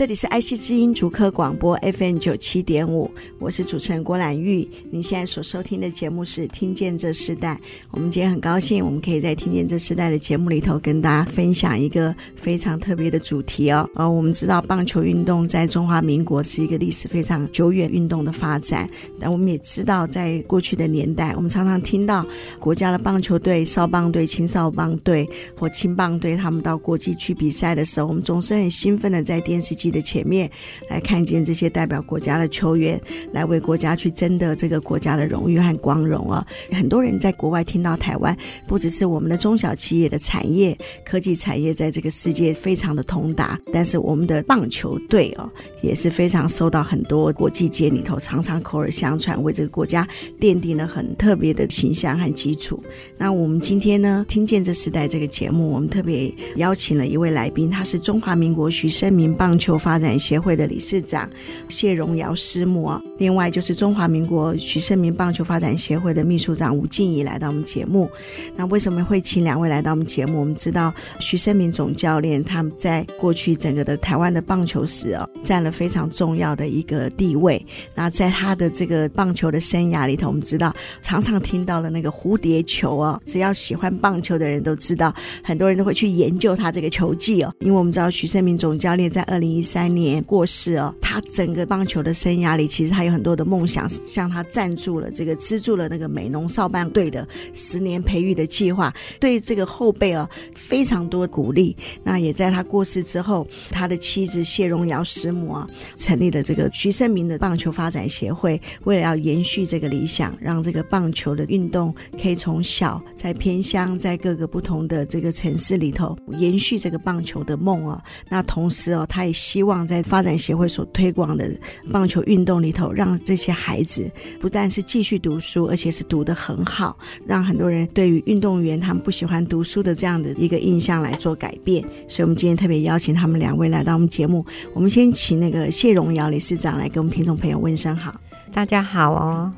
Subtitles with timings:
[0.00, 4.66] 这里是爱惜之音竹科广播 FM 九七点五，我是主持人郭兰玉。
[4.90, 7.54] 您现在所收听的节目是《听见这世代》。
[7.90, 13.86] 我们今天很高兴，我们可以在《听见这世代》的节目里头跟大家分享一个非常特别的主题哦。
[13.94, 18.88] 呃，我们知道棒球运动在中华民国是一个历史非常久远运动的发展，
[19.18, 22.24] 但我们也知道，在过去的年代，我们常常听到
[22.58, 29.89] 国家的棒球队、少棒队、青少棒队或青棒队他们到国际去比赛的时候，我们总是很兴奋的在电视机。
[29.90, 30.50] 的前面
[30.88, 33.00] 来看见这些代表国家的球员
[33.32, 36.46] 来为国家去争得这个国家的荣誉和光荣啊！
[36.72, 45.50] 很多人在国外听到台湾，不只是我们的中小企业的产业、科技产业在这个世界非常的通达，但是我们的棒球队哦
[45.82, 50.06] 也是非常受到很多国际界里头常常口耳相传，为这个国家
[50.38, 52.82] 奠定了很特别的形象和基础。
[53.16, 61.28] 那我们今天呢，听见这时代这个节目，我们特别邀请了一位来宾，他是中华民国徐生明棒球发展协会的理事长
[61.68, 68.08] 谢荣尧师母，另外就是中华民国徐盛明棒球发展协会的秘书长吴静怡来到我们节目。
[68.54, 70.40] 那为什么会请两位来到我们节目？
[70.40, 77.64] 我们知道徐盛明总教练他们在过去整个的台湾的棒球史啊，占了非常重要的一个地位。
[77.94, 87.54] 那在他的这个棒球的生涯里头，我们知道常常听到了那个蝴蝶球啊，只要喜欢棒球的人都知道，很多人都会去研究他这个球技哦。
[87.60, 101.76] 因为我们知道徐盛明总教练在二零一三年过世哦，他整个棒球的生涯里，其实他有很多的梦想，像他赞助了这个资助了那个美浓少棒队的十年培育的计划，对这个后辈哦非常多鼓励。
[102.02, 118.02] 那也在他过世之后，他的妻子谢荣尧师母啊，成立了这个徐生明的棒球发展协会，为了要延续这个理想，让这个棒球的运动可以从小在偏乡，在各个不同的这个城市里头延续这个棒球的梦啊。
[118.28, 121.50] 那同时哦，他也希望在发展协会所推广的
[121.90, 126.96] 棒球运动里头，让这些孩子不但是继续读书，而且是读得很好，
[127.26, 131.82] 让很多人对于运动员他们不喜欢读书的这样的一个印象来做改变。
[132.06, 134.46] 所以，我们今天特别邀请他们两位来到我们节目。
[134.72, 138.14] 我们先请那个谢荣尧理事长来跟我们听众朋友问声好。
[138.52, 139.52] 大家好哦。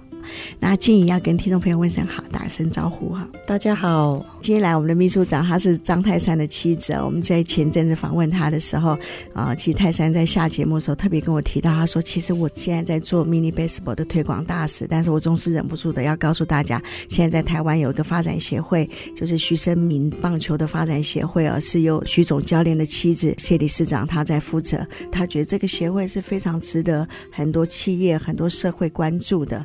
[0.59, 3.29] 那静怡要跟听众朋友问声好，打声招呼哈。
[3.47, 6.93] 大家好，今天来我们的秘书长，他是张泰山的妻子。
[6.95, 8.99] 我们在前阵子访问他的时候，
[9.33, 24.87] 啊、其实泰山在下节目的时候特别跟我提到，他说，其实我现在在做 mini baseball 的推广大使，但是我总是忍不住的要告诉大家，现在在台湾有一个发展协会，就是徐生明棒球的发展协会，而是由徐总教练的妻子谢理事长他在负责。
[25.11, 29.65] 他觉得这个协会是非常值得很多企业、很多社会关注的。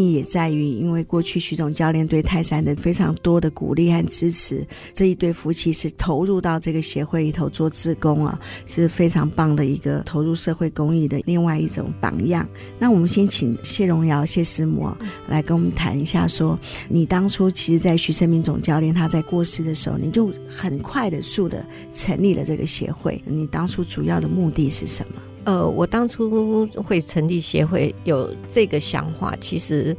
[0.00, 12.48] 也在于，因为过去徐总教练对泰山的非常多的鼓励和支持，这一对夫妻是投入到这个协会里头做志工啊，是非常棒的一个投入社会公益的另外一种榜样。
[12.78, 14.88] 那我们先请谢荣尧谢师母
[15.28, 25.27] 来跟我们谈一下说，说你当初其实，在徐生明总教练他在过世的时候，你就很快的速的成立了这个协会，你当初主要的目的是什么？
[25.48, 29.96] 呃，我当初会成立协会，有这个想法，其实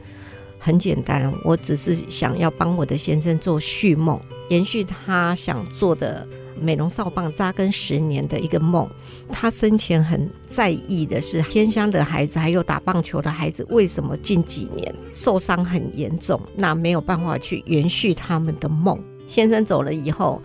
[0.60, 6.28] 很简单，我只是想要帮我的先生做续梦，延续他想做的
[6.62, 8.88] 美容少棒扎根十年的一个梦。
[9.32, 16.40] 他生前很在意的是偏乡的孩子，还有打棒球的孩子，为什么近几年受伤很严重？
[16.56, 19.04] 那没有办法去延续他们的梦。
[19.26, 20.40] 先生走了以后，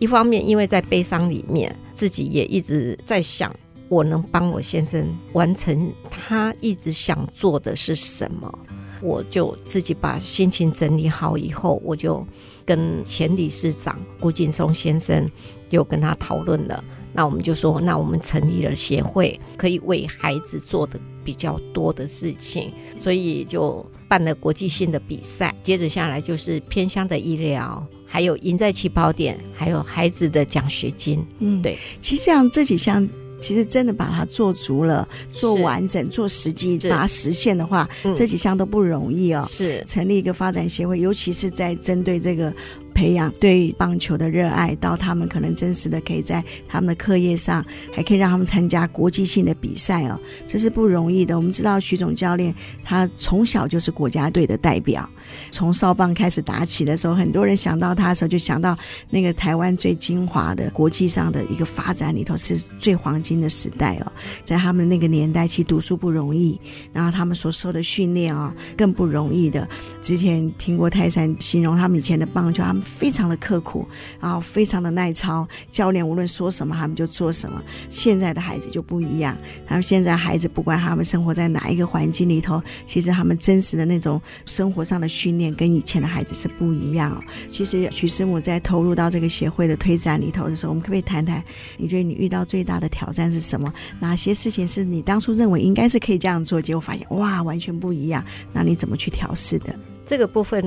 [0.00, 3.54] 一方面因为在悲伤里面，自己也一直在想。
[3.90, 8.58] 我能帮我先生完成他一直想做的是什么？
[9.02, 12.24] 我就自己把心情整理好以后，我就
[12.64, 15.28] 跟前理事长顾劲松先生
[15.68, 16.84] 就跟他讨论了。
[17.12, 25.52] 那我们就说，那我们成立了协会，可以为孩子做的比较多的事情，所以就办了国际性的比赛。
[25.64, 31.26] 接着下来就是偏乡的医疗，还有赢在起跑点，还有孩子的奖学金。
[31.40, 33.08] 嗯，对，其实像这几项。
[33.40, 39.44] 其实真的把它做足了，做完整，做实际，把它实现的话，这几项都不容易哦。
[39.48, 42.52] 是成立一个发展协会，尤其是在针对这个。
[42.92, 47.64] 培养对棒球的热爱，到他们可能真实的可以在他们的课业上，
[47.94, 51.34] 还可以让他们参加国际性的比赛哦，这是不容易的。
[51.34, 52.54] 我们知道徐总教练
[52.84, 55.08] 他从小就是国家队的代表，
[55.50, 58.76] 从少棒开始打起的时候，很多人想到他的时候，就想到
[59.10, 64.12] 那个台湾最精华的国际上的一个发展里头是最黄金的时代哦，
[64.44, 66.60] 在他们那个年代，其实读书不容易，
[66.92, 69.68] 然后他们所受的训练啊更不容易的。
[70.00, 73.86] 之前听过泰山形容他们以前的棒球，他们非常的刻苦，
[74.20, 77.62] 然后非常的耐操，教练无论说什么，他们就做什么。
[77.88, 79.36] 现在的孩子就不一样，
[79.66, 87.20] 他们现在孩子不管他们生活在哪一个环境里头，其实他们真实的那种生活上的训练跟以前的孩子是不一样哦。
[87.48, 91.44] 其实徐师母在投入到这个协会的推展里头的时候，我们可不可以谈谈？
[91.76, 93.70] 你觉得你遇到最大的挑战是什么？
[94.00, 98.24] 哪些事情是你当初认为应该是可以这样做，结果发现哇，完全不一样？
[98.52, 99.78] 那你怎么去调试的？
[100.06, 100.64] 这个部分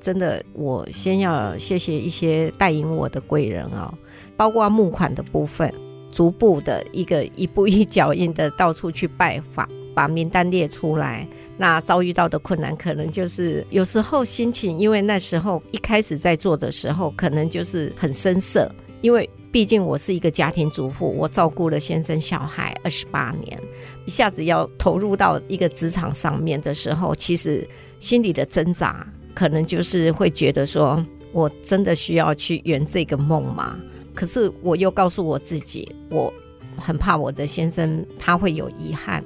[0.00, 3.92] 真的，我先要谢谢一些带领我的贵人哦，
[4.36, 5.72] 包括募款的部分，
[6.10, 9.68] 逐步的一个一步一脚印的到处去拜访，
[9.98, 11.26] 把名单列出来。
[11.56, 19.28] 那遭遇到的困难，可能就是有时候心情，因为那时候一开始在做的时候，可能就是很生涩，因为。
[19.50, 23.58] 毕竟我是一个家庭主妇，我照顾了先生小孩二十八年，
[24.04, 27.66] 一下子要投入到一个职场上面的时候，其实
[27.98, 31.02] 心里的挣扎可能就是会觉得说，
[31.32, 33.80] 我真的需要去圆这个梦吗？
[34.14, 36.32] 可是我又告诉我自己，我
[36.76, 39.24] 很怕我的先生他会有遗憾，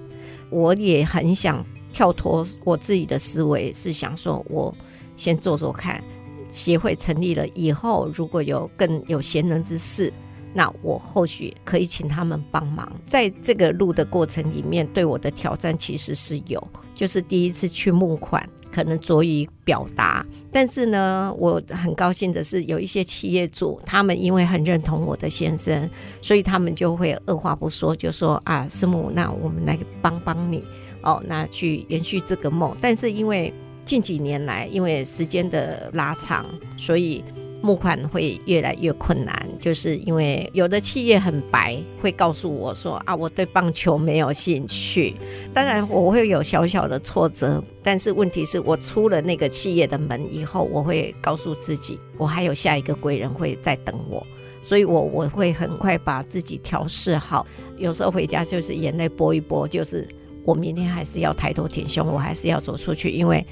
[0.53, 4.73] 我也很想跳脱我自己的思维，是想说我
[5.17, 6.01] 先做做看。
[6.49, 10.13] 协会成立了以后，如果有更有贤能之士，
[10.53, 12.93] 那我或许可以请他们帮忙。
[13.07, 16.63] 在这个路的过程里面，对我的挑战其实是有，
[16.93, 20.27] 就是第一次去募款，可能拙于表达。
[20.51, 25.89] 但是呢，我很高兴的是，有一些企业主，他们因为很认同我的先生，
[26.21, 30.65] 所以他们就会二话不说，就说啊，师母，那我们来帮帮你
[31.03, 32.77] 哦，那去延续这个梦。
[32.81, 33.53] 但是因为
[33.85, 36.47] 近几年来，因为时间的拉长，
[36.77, 37.25] 所以
[37.63, 39.49] 募款会越来越困难。
[39.59, 45.15] 就是因为有的企业很白，会告诉我说：“啊，我对棒球没有兴趣。”
[45.55, 54.27] 当然，我会有小小的挫折，但是问题是我出了那个企业的门以后，我会告诉自己，我还有下一个贵人会在等我，
[54.63, 57.47] 所以我我会很快把自己调试好。
[57.79, 60.07] 有时候回家就是眼泪拨一拨，就是。
[60.45, 63.47] 我明天还是要抬头挺胸，我还是要走出去，因为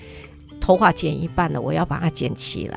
[0.61, 2.77] 头发剪一半了，我要把它剪起来。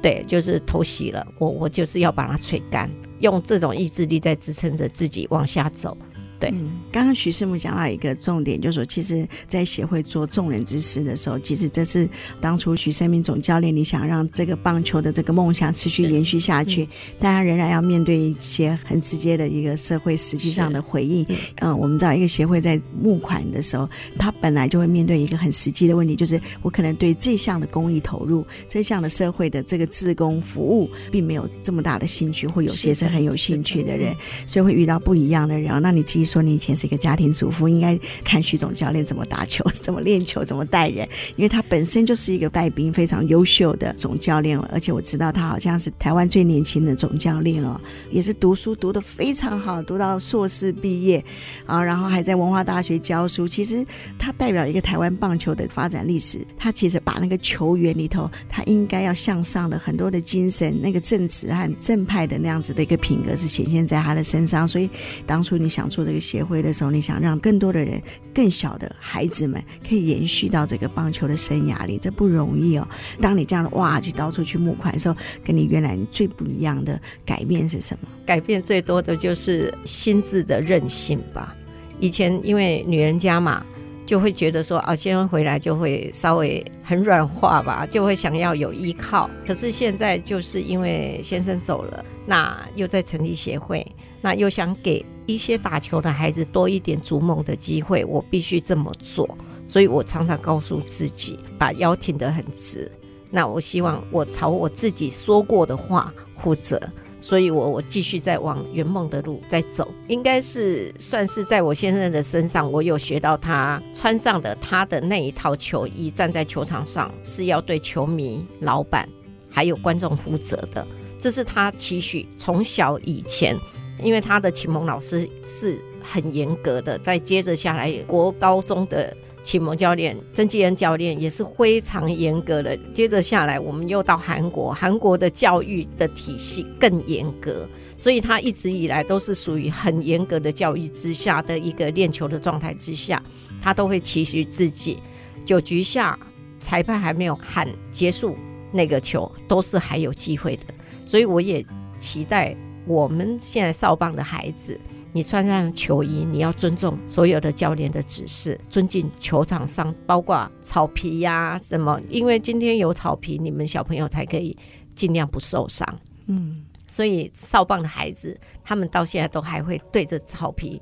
[0.00, 5.96] 对，就是头洗了，我我就是要把它吹干，用这种意志力在支撑着自己往下走。
[6.40, 12.08] 对，嗯，刚刚徐师母讲到一个重点，就是说，其实，在协会做众人之事的时候，其实这是
[12.40, 16.88] 当初徐生明总教练，你想让这个棒球的这个梦想持续延续下去，嗯、
[17.18, 21.26] 但他仍然要面对一些很直接的一个社会实际上的回应。
[21.28, 34.14] 嗯，呃，我们知道一个协会在募款的时候，他本来就会面对一个很实际的问题，就是我可能对这项的公益投入，这项的社会的这个志工服务，并没有这么大的兴趣，或有些是很有兴趣的人，
[34.46, 35.82] 所以会遇到不一样的人。
[35.82, 36.27] 那你自己。
[36.28, 44.56] 说你以前是一个家庭主妇，应该看徐总教练怎么打球、 怎么练球、怎么带人，因为他本身就是一个带兵非常优秀的总教练。
[44.70, 47.80] 而且我知道他好像是台湾最年轻的总教练哦，
[48.10, 51.24] 也是读书读得非常好，读到硕士毕业
[51.64, 53.48] 啊，然后还在文化大学教书。
[53.48, 53.82] 其实
[54.18, 56.38] 他代表一个台湾棒球的发展历史。
[56.58, 64.68] 他其实把那个球员里头，他应该要向上的很多的精神，那个正直和正派的那样子的一个品格是显现在他的身上。
[64.68, 64.90] 所以
[65.26, 66.17] 当初你想做这个。
[66.18, 68.00] 协会的时候，你想让更多的人、
[68.34, 72.86] 更小的孩子们可以延续到这个棒球的生涯里，这不容易哦。
[73.20, 78.08] 当你这样哇，去到处去募款的时候，跟你原来最不一样的改变是什么？
[78.26, 81.56] 改变最多的就是心智的韧性吧。
[82.00, 83.64] 以前因为女人家嘛，
[84.06, 89.28] 就会觉得说啊，先生回来就会稍微很软化吧，就会想要有依靠。
[89.46, 93.86] 可是现在就是因为先生走了，那又在成立协会，
[94.20, 95.04] 那又想给。
[95.28, 99.28] 一些打球的孩子多一点逐梦的机会，我必须这么做。
[99.66, 102.90] 所以我常常告诉自己，把腰挺得很直。
[103.30, 106.80] 那我希望我朝我自己说过的话负责。
[107.20, 109.92] 所以我我继续在往圆梦的路在走。
[110.06, 119.06] 应该是算是在我先生的身上，我有学到他穿上的他的那一套球衣，站在球场上是要对球迷、老板
[119.50, 120.86] 还有观众负责的。
[121.18, 123.54] 这是他期许从小以前。
[124.02, 132.76] 因为他的启蒙老师是很严格的，再接着下来，国高中的启蒙教练曾纪恩教练也是非常严格的。
[132.92, 143.22] 接着下来，我们又到韩国，韩国的教育的体系更严格，所以他一直以来都是属于很严格的教育之下的一个练球的状态之下，
[143.60, 144.98] 他都会期许自己
[145.44, 146.18] 九局下
[146.60, 148.36] 裁判还没有喊结束
[148.72, 150.64] 那个球，都是还有机会的。
[151.06, 151.64] 所以我也
[151.98, 152.54] 期待
[152.88, 154.80] 我们现在少棒的孩子。
[155.12, 164.56] 你穿上球衣，你要尊重所有的教练的指示，尊敬球场上包括草皮呀、啊、什么，因为今天有草皮，你们小朋友才可以
[164.94, 165.98] 尽量不受伤。
[166.26, 170.80] 嗯，所以少棒的孩子，他们到现在都还会对着草皮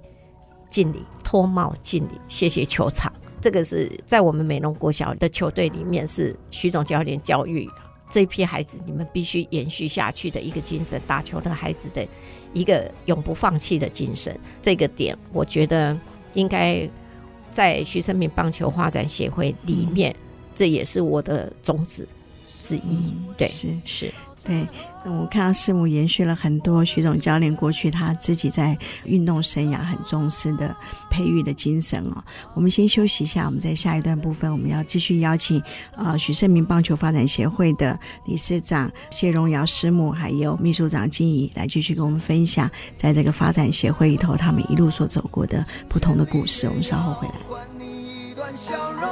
[0.68, 3.12] 敬礼、脱帽敬礼，谢谢球场。
[3.40, 7.70] 这个是在我们美浓国小的球队里面，是徐总教练教育。
[8.08, 12.06] 这批孩子，你们必须延续下去的一个精神，打球的孩子的
[12.52, 14.38] 一个永不放弃的精神。
[14.62, 15.98] 这个点，我觉得
[16.34, 16.88] 应该
[17.50, 20.16] 在徐生明棒球发展协会里面，嗯、
[20.54, 22.08] 这也是我的宗旨
[22.62, 23.10] 之一。
[23.10, 24.14] 嗯、对，是是。
[24.46, 24.68] 对，
[25.04, 30.74] 我看到师母延续了很多徐总教练过去他自己在运动生涯很重视的
[31.10, 32.22] 培育的精神哦。
[32.54, 35.60] 我们先休息一下，我们在下一段部分我们要继续邀请
[35.96, 46.68] 呃许胜明棒球发展协会的理事长谢荣尧师母，还有秘书长金怡来继续跟我们分享，在这个发展协会里头他们一路所走过的不同的故事。
[46.68, 47.34] 我们稍后回来。
[47.76, 49.02] 你一段笑容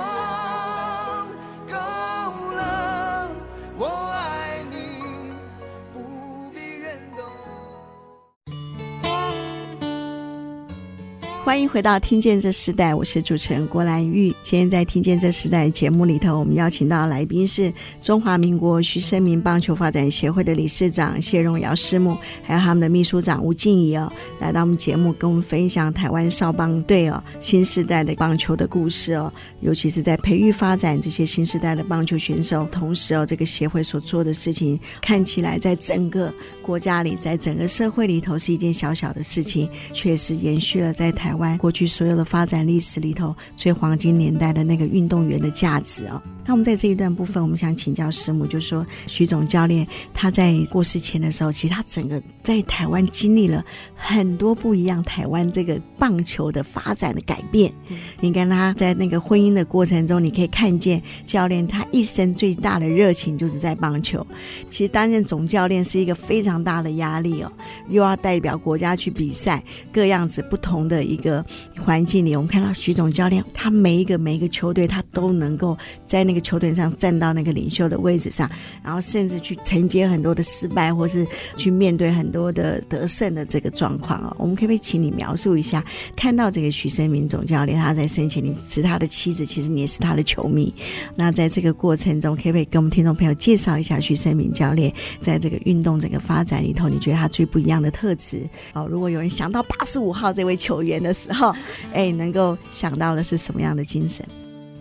[11.44, 14.34] 欢迎回到《听见这时代》，我是主持人郭兰玉。
[14.42, 17.70] 今天在《听见这时代》节目里头，我们邀请到来宾是
[18.00, 24.10] 中华民国徐生明棒球发展协会的理事长谢荣尧师母，还有他们的秘书长吴静怡哦，
[24.40, 36.32] 来到我们节目跟我们分享台湾少棒队哦新时代的棒球的故事哦，尤其是在培育发展这些新时代的棒球选手，同时哦，这个协会所做的事情看起来在整个
[36.62, 41.33] 国家里，在整个社会里头是一件小小的事情，确实延续了在台。
[41.58, 46.20] 过去所有的发展历史里头最黄金年代的那个运动员的价值哦。
[46.46, 57.72] 那我们在这一段部分，我们想请教师母，就是说徐总教练他在过世前的时候，其实他整个在台湾经历了很多不一样，台湾这个棒球的发展的改变。
[58.20, 64.24] 你跟他在那个婚姻的过程中，你可以看见教练他一生最大的热情就是在棒球。
[64.68, 67.50] 其实担任总教练是一个非常大的压力哦，
[67.88, 71.42] 又要代表国家去比赛，各样子不同的一个
[71.82, 75.74] 环境里，我们看到徐总教练他每一个每一个球队，他都能够
[76.04, 76.33] 在那个。
[76.34, 78.50] 那个球队上站到那个领袖的位置上，
[78.82, 81.24] 然后甚至去承接很多的失败，或是
[81.56, 84.34] 去面对很多的得胜的这个状况啊。
[84.36, 85.84] 我们可不可以请你描述一下，
[86.16, 90.74] 看到这个许生明总教练他在生前，你是他的妻子，其实你也是他的球迷。
[91.14, 98.42] 那在这个过程中，可不可以跟我们听众朋友介绍一下许生明教练在这个运动整个发展里头，你觉得他最不一样的特质？
[98.72, 101.54] 哦，如果有人想到八十五号这位球员的时候，
[101.92, 104.26] 哎，能够想到的是什么样的精神？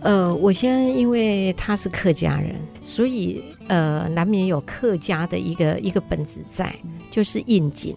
[0.04, 6.76] 呃，我先因为他是客家人，所以呃，难免有客家的一个一个本质在，
[7.10, 7.96] 就是硬颈。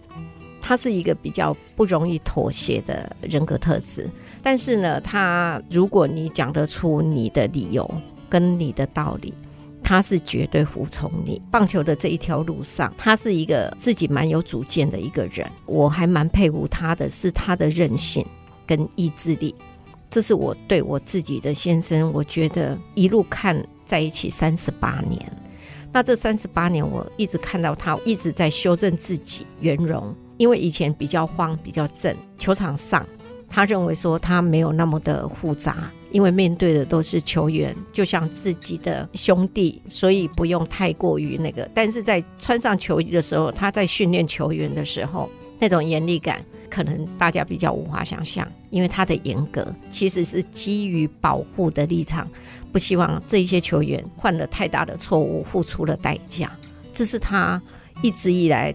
[0.58, 4.08] 他是一个比较不容易妥协的人格特质，
[4.42, 7.88] 但是呢，他如果你讲得出你的理由
[8.26, 9.34] 跟你的道理，
[9.82, 11.40] 他是绝对服从你。
[11.50, 18.24] 棒球的这一条路上，他是一个自己蛮有主见的一个人，我还蛮佩服他的是他的韧性
[18.66, 19.54] 跟意志力。
[20.10, 25.20] 这是我对我自己的先生，我觉得一路看在一起三十八年，
[25.92, 33.06] 那这三十八年我一直看到他一直在修正自己圆融，因为以前比较慌比较正，球场上
[33.48, 41.68] 他认为说他没有那么的复杂，因为面对的都是球员，就像自己的兄弟，所以不用太过于那个。
[41.74, 46.44] 但是在穿上球衣的时候，他在训练球员的时候，那种严厉感。
[46.70, 52.28] 可能大家比较无法想象，因为他的严格其实是基于保护的立场，
[52.70, 56.52] 不希望这一些球员犯了太大的错误，付出了代价。
[56.92, 57.60] 这是他
[58.02, 58.72] 一直以来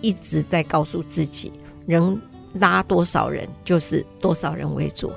[0.00, 1.52] 一直在告诉自己：
[1.84, 2.18] 能
[2.54, 5.12] 拉多少人，就是多少人为主。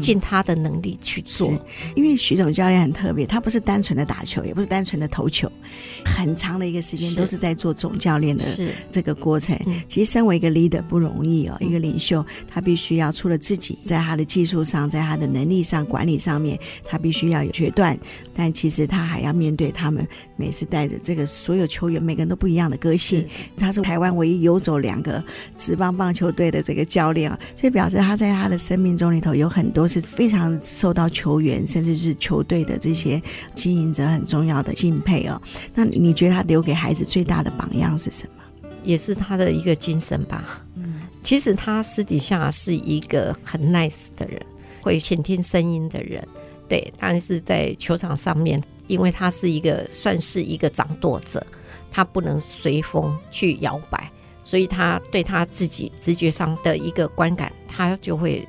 [0.00, 1.60] 尽他的能力去做，嗯、
[1.96, 5.50] 因为徐总教练很特别，他不是单纯的打球，也不是单纯的投球，
[6.04, 8.44] 很长的一个时间都是在做总教练的
[8.90, 9.58] 这个过程。
[9.88, 17.98] 其实，身为一个 leader 不容易哦，一个领袖，他必须要除了自己，在他的技术上，在他的能力上、管理上面，他必须要有决断。
[18.34, 20.06] 但其实他还要面对他们
[20.36, 23.26] 每次带着这个所有球员，每个人都不一样的个性。
[23.56, 25.22] 他是台湾唯一游走两个
[25.56, 33.22] 职棒棒球队的这个教练啊，所以表示他在他的生命中里头有很都是非常受到球员甚至是球队的这些
[33.54, 35.40] 经营者很重要的敬佩哦。
[35.74, 38.68] 那你觉得他留给孩子最大的榜样是什么？
[38.82, 40.62] 也是他的一个精神吧。
[40.76, 44.40] 嗯，其实他私底下是一个很 nice 的人，
[44.80, 46.26] 会倾听声音的人。
[46.68, 51.44] 对，但是在球场上面，因为他是一个算是一个掌舵者，
[51.90, 54.10] 他不能随风去摇摆，
[54.42, 58.46] 所以他对他自己直觉上的一个观感，他就会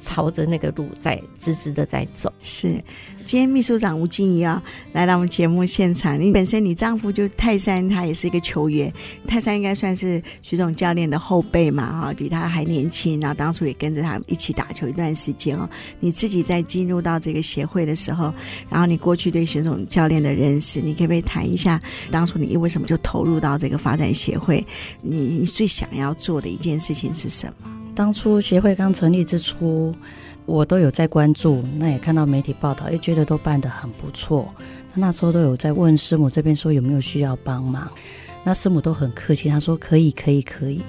[0.00, 2.32] 朝着那个路在直直的在走。
[2.42, 2.82] 是。
[3.26, 4.60] 今天秘书长吴静怡啊，
[4.92, 6.18] 来到我们节目现场。
[6.20, 8.92] 你本身你丈夫就泰山，他也是一个球员。
[9.28, 13.20] 泰山应该算是徐总教练的后辈嘛，哈，比他还年轻。
[13.20, 15.68] 然后当初也跟着他一起打球一段时间哦。
[16.00, 18.34] 你自己在进入到这个协会的时候，
[18.68, 21.80] 然后你过去对徐总教练的认识，你可不可以谈一下
[22.10, 24.66] 当初你为什么就投入到这个发展协会？
[25.02, 27.79] 你你最想要做的一件事情是什么？
[27.94, 29.94] 当初协会刚成立之初。
[30.46, 34.52] 我都有在关注，那也看到媒体报道，也觉得都办得很不错。
[34.92, 37.88] 那那时候都有在问师母这边说有没有需要帮忙，
[38.42, 40.82] 那师母都很客气，他说可以，可以，可以。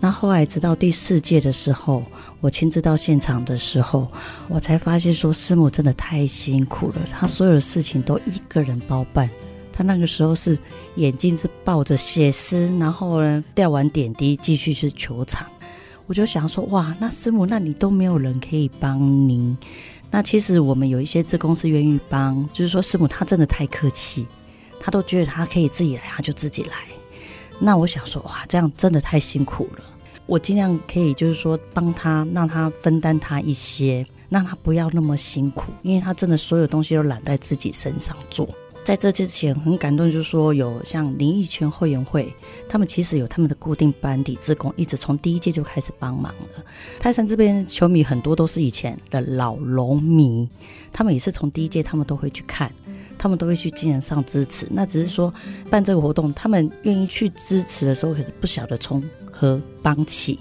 [0.00, 2.02] 那后来直到第四届的时候，
[2.40, 4.08] 我亲自到现场的时候，
[4.48, 9.28] 我才发现说师母真的太辛苦了，她所有的事情都一个人包办。
[9.74, 10.56] 她那个时候是
[10.94, 15.46] 眼睛是抱着血丝，然后呢吊完点滴继续去球场。
[16.12, 19.56] 我就想说，哇，那师母，那你都没有人可以帮您？
[20.10, 24.26] 那其实我们有一些志工是愿意帮，就是说师母她真的太客气，
[24.78, 26.76] 她都觉得她可以自己来，她就自己来。
[27.58, 29.84] 那我想说，哇，这样真的太辛苦了。
[30.26, 38.46] 我尽量可以，就是说帮她，让她分担她一些，让她不要那么辛苦，因为她真的所有东西都揽在自己身上做。
[38.84, 42.34] 在这之前很感动，就是说有像林益全后援会，
[42.68, 46.64] 他们其实有他们的固定班底志工，一直从第一届就开始帮忙了。
[46.98, 50.48] 泰山这边球迷很多都是以前的老龙迷，
[50.92, 52.72] 他们也是从第一届他们都会去看，
[53.16, 54.66] 他们都会去精神上支持。
[54.68, 55.32] 那只是说
[55.70, 60.40] 办这个活动，他们愿意去支持的时候，可是不晓得从何帮起。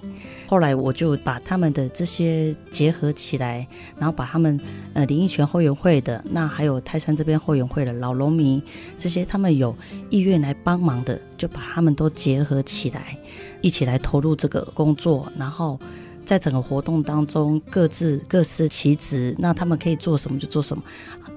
[0.52, 3.66] 后来我就把他们的这些结合起来，
[3.98, 4.60] 然后把他们
[4.94, 8.62] 呃林荫泉后援会的，那还有泰山这边后援会的老农民
[9.00, 9.74] 这些，他们有
[10.10, 13.18] 意愿来帮忙的，就把他们都结合起来，
[13.62, 15.80] 一起来投入这个工作，然后
[16.26, 20.84] 在整个活动当中各自各司其职，那他们可以做什么就做什么，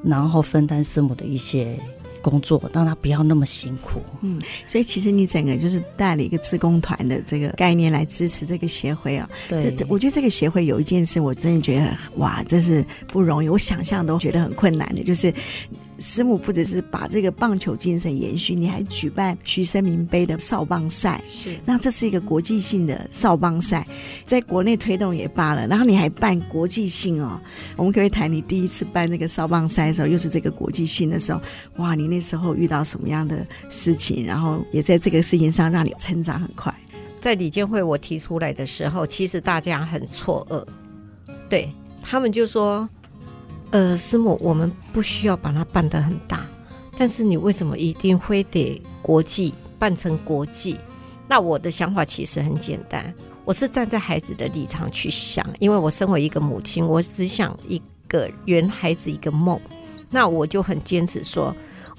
[0.02, 1.78] 然后分担师母的一些。
[2.24, 9.28] 工作让他不要那么辛苦，嗯，所以其实你整个就是带了一个志工团的这个概念来支持这个协会啊。
[9.46, 15.32] 对，我觉得这个协会有一件事，我真的觉得哇，这是不容易，我想象都觉得很困难的，就是。
[15.98, 23.86] 师母不只是把这个棒球精神延续，你还举办徐生明杯的少棒赛，是，那这是一个国际性的少棒赛，
[24.24, 27.40] 在国内推动也罢了，然后你还办国际性哦。
[27.76, 31.40] 我们可以谈你第一次办那个少棒赛的时候，又是这个国际性的时候，
[31.76, 34.26] 哇，你那时候遇到什么样的事情？
[34.26, 36.74] 然后也在这个事情上让你成长很快。
[37.20, 40.66] 在李建会我提出来的时候，其实大家很错愕，
[41.48, 42.88] 对，他们就说。
[43.74, 46.46] 呃，师母，我们不需要把它办得很大，
[46.96, 50.78] 但是你为什么一定非得国际办成国际？
[51.26, 53.12] 那我的想法其实很简单，
[53.44, 59.60] 我是站在孩子的立场去想，因为我身为一个母亲，我只想一个圆孩子一个梦，
[60.08, 61.52] 那我就很坚持说，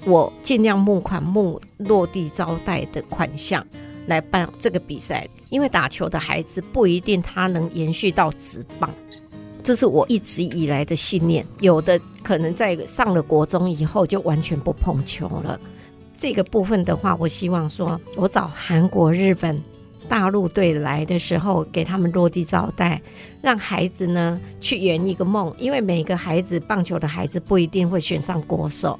[0.06, 3.62] 我尽量募款募落地招待的款项
[4.06, 8.90] 来办这个比赛，因为打球的孩子不一定他能延续到职棒。
[9.66, 11.44] 这是我一直以来的信念。
[11.58, 15.58] 有的可能在上了国中以后就完全不碰球了。
[16.14, 19.60] 这个部分的话，我希望说，我找韩国、日本、
[20.08, 23.02] 大陆队来的时候，给他们落地招待，
[23.42, 25.52] 让孩子呢去圆一个梦。
[25.58, 28.96] 因为每个孩子棒球的孩子不一定会选上国手，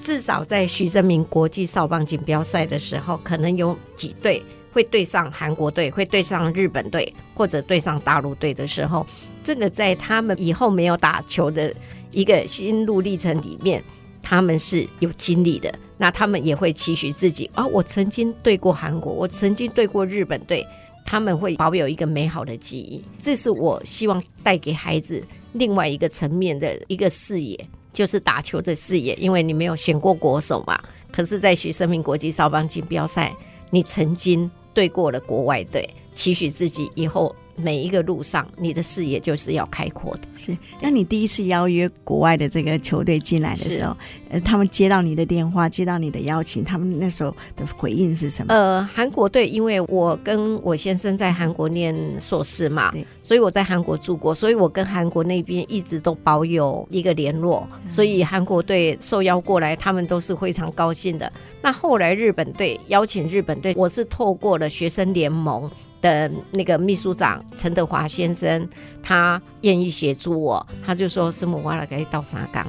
[0.00, 9.06] 至少在徐生明国际少棒锦标赛的时候，可能有几队会对上韩国队，会对上日本队，或者对上大陆队的时候。
[9.46, 11.72] 这个在他们以后没有打球的
[12.10, 13.80] 一个心路历程里面，
[14.20, 15.72] 他们是有经历的。
[15.96, 20.66] 那他们也会期许自己啊，我曾经对过韩国，我曾经对过日本队，
[21.04, 23.00] 他们会保有一个美好的记忆。
[23.16, 27.56] 这是我希望带给孩子另外一个层面的一个视野，
[27.92, 29.14] 就是打球的视野。
[29.14, 30.76] 因为你没有选过国手嘛，
[31.12, 33.32] 可是，在徐生明国际少棒锦标赛，
[33.70, 37.32] 你曾经对过了国外队，期许自己以后。
[37.56, 40.22] 每一个路上，你的视野就是要开阔的。
[40.36, 43.96] 是，那你第一次邀约国外的这个球队进来的时候，
[44.28, 48.54] 呃，他们接到你的电话，接到你的邀请，他们那时候的回应是什么？
[48.54, 52.92] 呃，韩国队，因为我跟我先生在韩国念硕士嘛，
[53.22, 61.32] 所以我在韩国住过，所以我跟韩国那边一直都保有一个联络，所以韩国队受邀过来，他们都是非常高兴的。
[61.62, 65.70] 那后来日本队邀请日本队，我是透过了学生联盟。
[66.06, 68.68] 呃那个秘书长陈德华先生，
[69.02, 72.66] 他愿意协助我，他就说：“师母，我来给你倒沙缸。”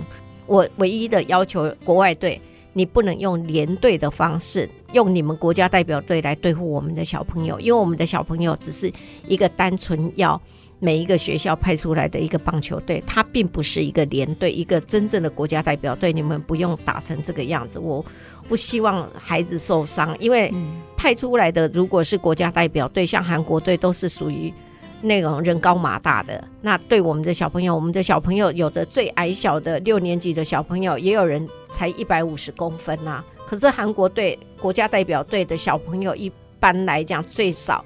[0.47, 2.41] 我唯一的要求，国外队
[2.73, 8.91] 你不能用连队的方式，用你们国家代表队来对付我们的小朋友，因为我们的小朋友只是
[9.27, 10.41] 一个单纯要
[10.79, 16.13] 每一个学校派出来的一个棒球队，他并不是一个连队，一个真正的国家代表队。
[16.13, 18.05] 你们不用打成这个样子，我。
[18.47, 20.49] 不希望孩子受伤，因为
[20.95, 24.53] 派出来的如果是国家代表队，像韩国队都是属于
[25.01, 26.41] 那种人高马大的。
[26.61, 33.25] 那对我们的小朋友，我们的小朋友有的最矮小的六年级的小朋友，也有人才一百五十公分呐、啊。
[33.45, 37.83] 可是韩国队国家代表队的小朋友，一般来讲最少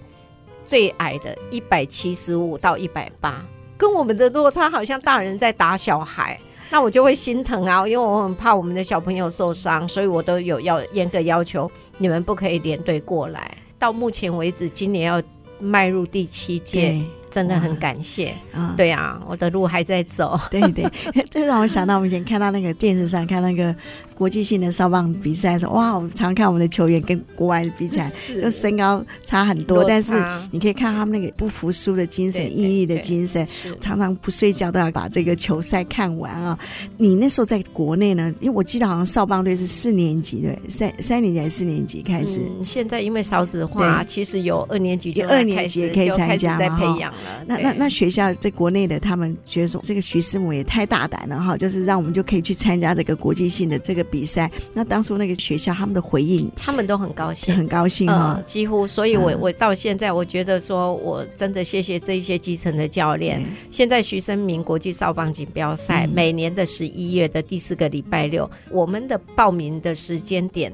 [0.71, 3.43] 最矮的一百七十五到一百八，
[3.77, 6.39] 跟我们的落差好像大人在打小孩。
[6.69, 13.51] 那我就会心疼啊，因为我很怕我们的小朋友受伤，所以我都有要严格要求，你们不可以连队过来。
[13.77, 15.21] 到目前为止，今年要
[15.59, 17.01] 迈入第七届。
[17.29, 20.37] 真的很感谢，嗯，对啊，我的路还在走。
[20.49, 20.85] 对对，
[21.31, 23.73] 这让我想到我们以前看到那个电视上看那个
[24.21, 28.07] 国际性的少棒比赛的时候，哇，我们常看我们的球员跟国外的比起来，
[28.39, 30.13] 就身高差很多，但是
[30.51, 33.47] 你可以看他们那个不服输的精神、毅力的精神，
[33.79, 36.55] 常常不睡觉都要把这个球赛看完啊。
[36.97, 38.31] 你那时候在国内呢？
[38.39, 42.41] 因为我记得好像少棒队是四年级对，三三年级还是四年级开始？
[42.41, 47.43] 嗯，现在因为少子化，其实有二年级就二年级也可以参加在培养了。
[47.47, 54.51] 那那那学校在国内的，他们觉得说这个徐师母也太大胆了哈，就是让我们就可以去参加这个国际性的这个比赛。
[54.73, 58.85] 那当初那个学校他们的回应，他们都很高兴，很高兴哈、呃，几乎。
[58.85, 63.41] 所以我我到现在我觉得说我真的谢谢这一些基层的教练。
[63.69, 70.73] 现在徐生明国际少棒锦标赛每年的十一月的第四个礼拜六，我们的报名的时间点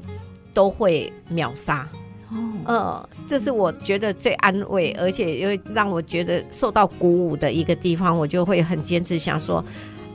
[0.52, 1.88] 都会秒杀。
[2.30, 8.14] 嗯、呃，这是我觉得最安慰，而且又让我觉得受到鼓舞的一个地方。
[8.18, 9.64] 我就会很坚持，想说，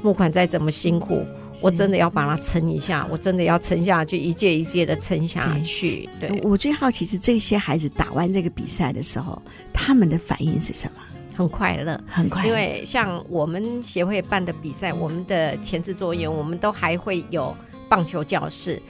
[0.04, 1.26] 募款再怎么辛苦，
[1.62, 6.10] 我真的要把它撑一下，我真的要撑下去，一届一届的撑下去。
[6.20, 11.02] 对，对我最好奇是这些孩子打完这个比赛的时候，他们的反应是什么？
[11.36, 12.48] 很快乐，很快乐。
[12.48, 17.56] 因为像我们协会办的比赛，我们的前置作业，我们都还会有
[17.90, 18.82] 棒球教室。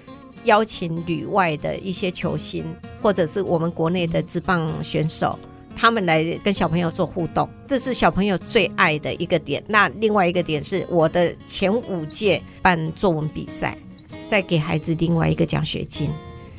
[0.45, 2.65] 邀请旅外的一些球星，
[3.01, 5.39] 或者是我们国内的职棒选手，
[5.75, 9.63] 他们来跟小朋友做互动，这是小朋友最爱的一个点。
[9.67, 13.77] 那另外一个点是我的前五届办作文比赛，
[14.27, 16.09] 再给孩子另外一个奖学金，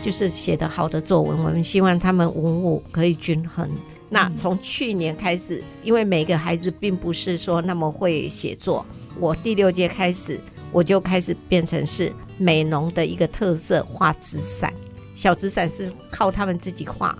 [0.03, 3.69] 就是写得好的作文，我们希望他们文武可以均衡。
[4.11, 8.85] 那从去年开始，因为每个孩子并不是说那么会写作，
[9.19, 10.41] 我第六届开始。
[10.73, 14.75] 我就开始变成是美农的一个特色画纸伞，
[15.15, 17.17] 小纸伞是靠他们自己画，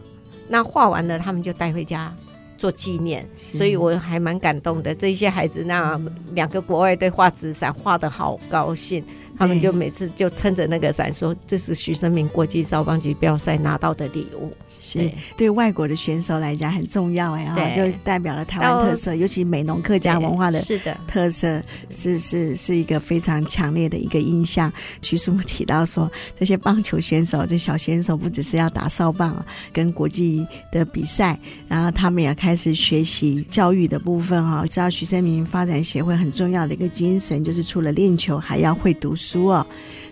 [0.49, 2.13] 那画完了他们就带回家
[2.57, 4.95] 做纪念，所以我还蛮感动的。
[4.95, 6.01] 这些孩子那
[6.33, 9.05] 两个国外队画纸伞画的好高兴，
[9.39, 14.53] 他们就每次就撑着那个伞说：“这是徐生明国际少棒锦标赛拿到的礼物。”
[14.85, 20.61] 是对，对外国的选手来讲很重要哎，哈，就代表了台湾特色，尤其美浓客家文化的
[21.07, 24.71] 特色，是是是，是一个非常强烈的一个印象。
[25.01, 29.43] 徐师母提到说，这些棒球选手，这小选手不只是要打扫棒，
[29.73, 34.67] 跟国际的比赛，然后他们也开始学习教育的部分哈。
[34.67, 39.67] 知道徐生明发展协会很重要的一个精神，就是除了练球，还要会读书哦。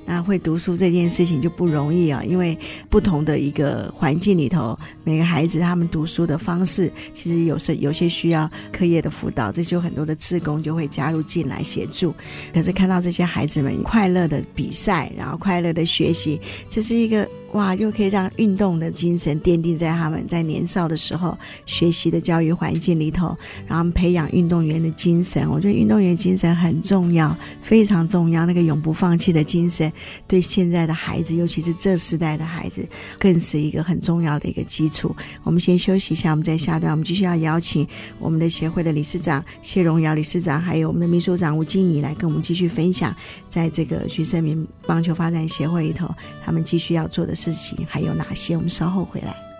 [0.05, 12.15] 那会读书这件事情就不容易啊，因为不同的一个环境里头，每个孩子他们读书的方式，其实有时有些需要课业的辅导，这就很多的志工就会加入进来协助。
[12.53, 17.29] 可是看到这些孩子们快乐的比赛，然后快乐的学习，这是一个。
[17.53, 23.37] 哇，又可以让运动的精神奠定在他们在年少的时候学习的教育环境里头，
[23.67, 25.47] 然后培养运动员的精神。
[25.51, 28.47] 我觉得运动员精神很重要，非常重要。
[28.47, 29.93] 那个永不放弃的精神，
[30.27, 32.87] 对现在的孩子，尤其是这时代的孩子，
[33.19, 35.15] 更是一个很重要的一个基础。
[35.43, 37.87] 我们先休息一下，我们再下段，我们继续要邀请
[38.19, 43.15] 我们的协会的理事长谢荣尧理事长，还有我们的秘书长吴静怡来跟我们继续分享，
[43.53, 46.09] 在这个徐生明棒球发展协会里头，
[46.43, 48.57] 他们继续要做的事情还有哪些？
[48.57, 49.52] 我们稍后回来。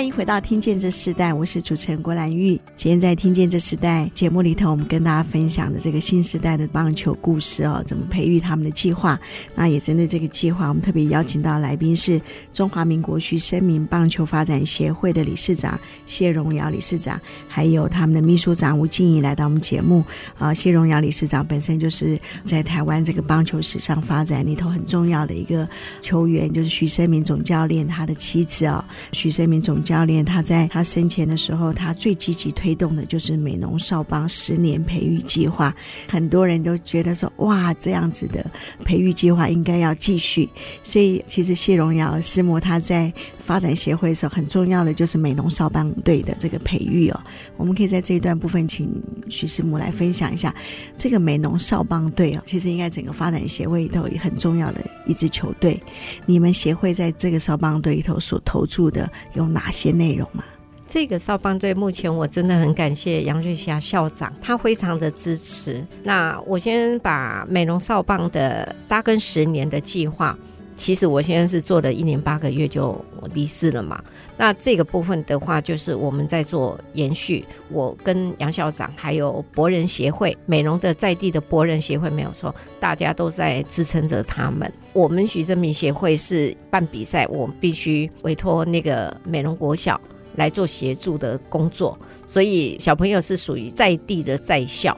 [0.00, 2.58] 欢迎回到《听见这时代》，我是主持人郭兰玉。
[2.74, 9.20] 今天在《听见这时代》节目里头，我们跟大家分享的这个新时代的棒球故事哦，怎么培育他们的计划。
[9.54, 12.18] 那也针对这个计划，我们特别邀请到来宾是
[12.50, 20.02] 中华民国徐生明棒球发展协会的理事长谢荣尧理事长，还有他们的秘书长吴静怡来到我们节目。
[20.38, 25.68] 啊，谢荣尧理事长本身就是在台湾这个棒球史上发展里头很重要的一个
[26.00, 28.82] 球员，就是徐生明总教练他的妻子哦，
[29.12, 29.78] 徐生明总。
[29.90, 35.74] 教练他在他生前的时候，他最积极推动的就是美农少帮十年培育计划。
[36.08, 38.48] 很多人都觉得说，哇，这样子的
[38.84, 40.48] 培育计划应该要继续。
[40.84, 43.12] 所以，其实谢荣尧师母他在
[43.50, 47.20] 发展协会时候，很重要的就是美浓少棒队的这个培育哦。
[47.56, 48.88] 我们可以在这一段部分请
[49.28, 50.54] 徐师母来分享一下
[50.96, 52.42] 这个美浓少棒队哦。
[52.46, 55.82] 其实应该整个发展协会里头也很重要的一支球队。
[56.26, 59.68] 你们协会在这个少棒队里头所投注的有哪？
[59.72, 60.44] 些内容吗？
[60.86, 65.84] 这个少棒队目前我真的很感谢杨瑞霞校长，他非常的支持。
[66.04, 70.36] 那我先把美浓少棒的扎根十年的计划，
[70.80, 72.98] 其实我现在是做了一年八个月就
[73.34, 74.02] 离世了嘛。
[74.38, 77.44] 那这个部分的话，就是我们在做延续。
[77.68, 84.72] 我跟杨校长还有博人协会，美容的在地的博人协会没有错，大家都在支撑着他们。
[84.94, 90.00] 我们徐正明协会是办比赛，我们必须委托那个美容国小
[90.36, 94.96] 来做协助的工作，所以小朋友是属于在地的在校，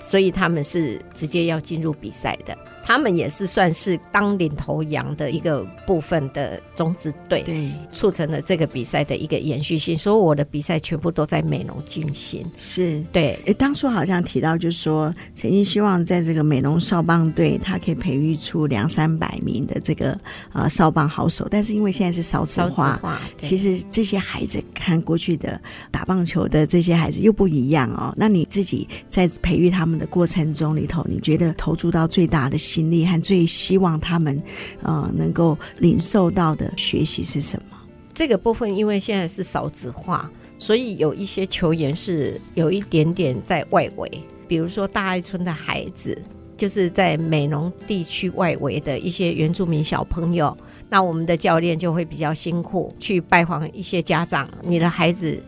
[0.00, 2.58] 所以他们是直接要进入比赛的。
[2.82, 9.94] 他们也是算是当领头羊的一个部分的种子队，对，促成了这个比赛的一个延续性。
[9.94, 12.44] 所以我的比赛全部都在美浓进行。
[12.56, 20.18] 是对，诶，当初好像提到，就是说曾经希望在这个美浓少棒队，他可以培育出两三百名的这个
[20.52, 21.46] 呃少棒好手。
[21.50, 28.14] 但是因为现在是少子化，化其实这些孩子看过去的打棒球的这些孩子又不一样哦。
[28.16, 32.58] 那你自己在培育他们的过程中里头，你觉得投注到最大的？
[32.62, 34.40] 心力和最希望他们
[34.82, 37.78] 呃能够领受到的学习是什么？
[38.14, 44.10] 这个部分因为现在是少子化，所以有一些球员是有一点点在外围，
[44.46, 46.16] 比如说大爱村的孩子，
[46.56, 50.56] 就是在美浓地区外围的一些原住民小朋友，
[50.90, 55.42] 那我们的教练就会比较辛苦去拜访一些家长，你的孩子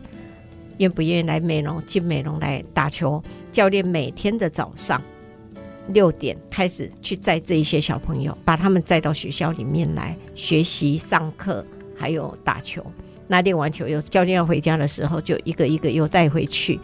[0.79, 3.23] 愿不愿意来美浓进美浓来打球？
[3.51, 5.01] 教练每天的早上。
[5.89, 11.65] 六点开始去载这一些小朋友，把他们载到学校里面来学习、上课，
[11.97, 12.85] 还有打球。
[13.27, 16.79] 那练完球，有教练要回家的时候，就一个一个又带回去。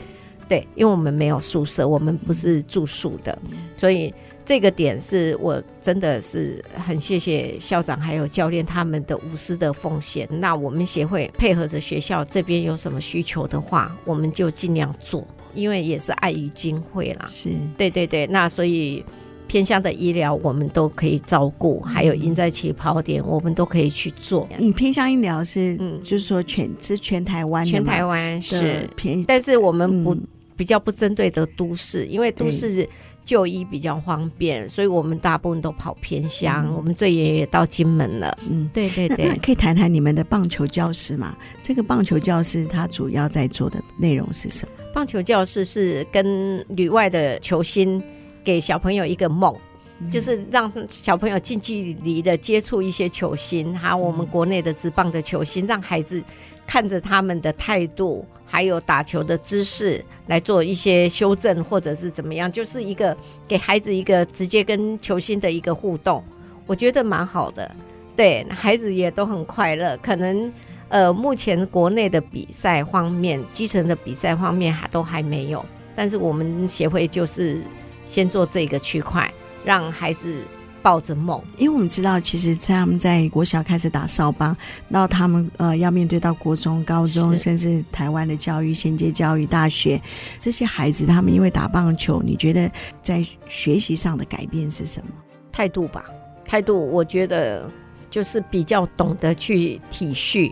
[0.48, 3.38] 对，因为我们没有宿舍，我们不是住宿的，
[3.78, 10.28] 所以这个点是我真的是很谢谢校长还有教练他们的无私的奉献。
[10.30, 15.26] 那我们协会配合着学校这边有什么需求的话，我们就尽量做。
[15.54, 17.50] 因为也是碍于经费啦，是。
[17.78, 19.04] 对对对，那所以
[19.48, 24.48] 偏向的医疗我们都可以照顾，还有赢在起跑点我们都可以去做。
[24.58, 28.90] 你偏向医疗是，嗯，就是说全是全台湾，全台湾是。
[28.96, 30.22] 偏，但是我们不、嗯、
[30.56, 32.88] 比较不针对的都市，因为都市。
[33.24, 36.66] 就医比较方便，所以我们大部分都跑偏乡。
[36.68, 38.38] 嗯、我们最远也到金门了。
[38.50, 39.38] 嗯，对对对。
[39.44, 41.36] 可以谈谈你们的棒球教室吗？
[41.62, 44.72] 这个棒球教室它主要在做的内容是什么？
[44.94, 48.04] 棒球教室是跟旅外的球星
[48.44, 49.62] 给小朋友一个梦，嗯、
[50.10, 56.24] 就是让小朋友近距离的接触一些球星，还有我们国内的职棒的球星，让孩子
[56.66, 58.26] 看着他们的态度。
[58.54, 63.16] 还有打球的姿势来做一些修正，或者是怎么样，就是一个
[63.48, 66.22] 给孩子一个直接跟球星的一个互动，
[66.66, 67.74] 我觉得蛮好的。
[68.14, 69.96] 对，孩子也都很快乐。
[70.04, 70.52] 可能
[70.90, 77.62] 呃，目前国内的比赛方面，基层的比赛方面还都还没有，但是我们协会就是
[78.06, 80.44] 先做这个区块，让孩子。
[80.84, 84.58] 抱着梦，因为我们知道，其实他们在国小开始打少棒，
[84.92, 90.02] 到他们呃要面对到国中、高中，甚至台湾的教育、衔接教育、大学，
[90.40, 92.68] 这些孩子他们因为打棒球，你觉得
[93.00, 95.12] 在学习上的改变是什么？
[95.52, 96.04] 态度吧，
[96.48, 97.70] 态度，我觉得
[98.10, 100.52] 就是比较懂得去体恤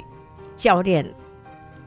[0.56, 1.04] 教练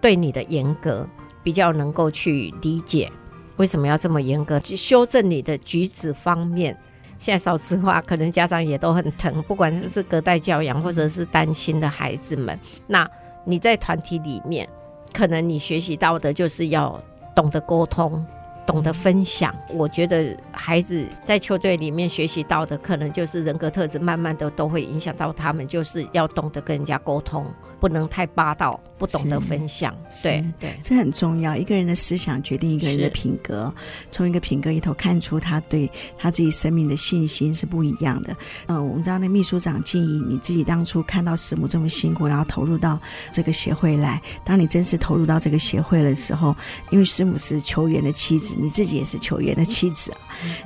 [0.00, 1.08] 对你的严格，
[1.44, 3.08] 比较能够去理解
[3.56, 6.76] 为什么要这么严格，去修正你的举止方面。
[7.22, 12.58] 现在少子化，可能家长也都很疼，不管是隔代教养或者是担心的孩子们。
[12.88, 13.08] 那
[13.44, 14.68] 你在团体里面，
[15.12, 17.00] 可能你学习到的就是要
[17.32, 18.26] 懂得沟通，
[18.66, 19.54] 懂得分享。
[19.68, 27.46] 我觉得孩子在球队里面学习到的，可能就是人格特质，慢慢的都会影响到他们，就是要懂得跟人家沟通，
[27.78, 29.92] 不能太霸道，不懂得分享。
[30.22, 31.56] 对对，这很重要。
[31.56, 33.72] 一个人的思想决定一个人的品格，
[34.10, 38.32] 从一个品格里头看出他对他自己生命的信心是不一样的。
[38.66, 42.96] 嗯、呃，我们知道那秘书长静怡，你自己当初看到师母这么辛苦，然后投入到
[43.32, 46.54] 这个协会来，当你真是投入到这个协会的时候，
[46.90, 50.18] 因为师母是球员的妻子，你自己也是球员的妻子啊，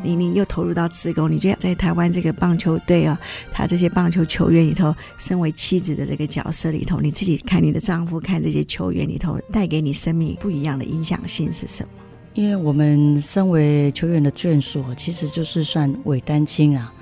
[0.03, 3.19] 你你又投入到职工，你觉得在台湾这个棒球队啊，
[3.51, 11.89] 他这些棒球球员里头，身为妻子的这个角色里头，你自己看你的丈夫，看这些球员里头，带给你生命不一样的影响性是什么？
[12.35, 16.93] 因为我们身为球员的眷属，其实就是算伪单亲啊，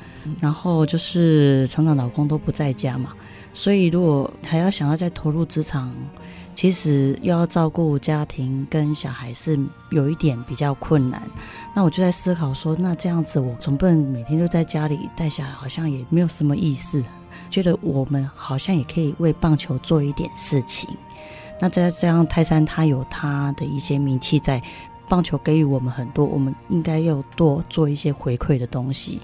[0.41, 3.15] 然后就是常常老公都不在家嘛，
[3.55, 5.91] 所以如果还要想要再投入职场。
[6.57, 9.59] 其实要照顾家庭跟小孩是
[9.91, 11.21] 有一点比较困难，
[11.75, 17.03] 那我就在思考说，那这样子我总不能每天都在家里带小孩，好像也没有什么意思。
[17.51, 20.89] 觉得我们好像也可以为棒球做一点事情。
[21.61, 24.63] 那再这样，泰山他有他的一些名气在，
[25.09, 29.21] 棒球给予我们很多，我们应该要多做一些回馈的东西。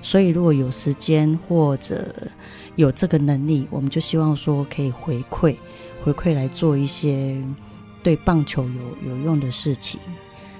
[0.00, 2.12] 所以如果有时间或者
[2.76, 5.56] 有这个能力，我们就希望说可以回馈。
[6.02, 7.40] 回馈来做一些
[8.02, 10.00] 对棒球有有用的事情。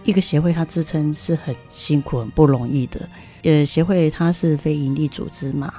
[0.05, 3.09] 一个协会它支撑是很辛苦、很不容易的。
[3.43, 5.75] 呃，协会它是非营利组织嘛，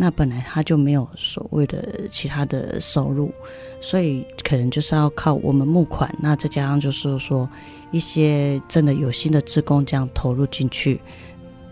[0.00, 3.32] 那本来他就没有所谓的其他的收入，
[3.80, 6.08] 所以可能就是要靠我们募款。
[6.20, 7.50] 那再加上就是说
[7.90, 11.00] 一些真的有心的职工这样投入进去，